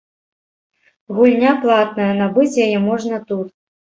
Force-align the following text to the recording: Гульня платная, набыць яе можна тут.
Гульня 1.17 1.51
платная, 1.65 2.09
набыць 2.21 2.61
яе 2.65 2.79
можна 2.89 3.23
тут. 3.33 3.47